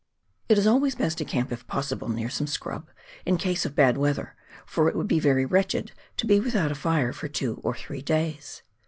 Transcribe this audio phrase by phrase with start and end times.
[0.49, 2.89] It is always best to camp, if possible, near some scrub,
[3.23, 4.35] in case of bad weather,
[4.65, 8.01] for it would be very wretched to be without a fire for two or three
[8.01, 8.63] days.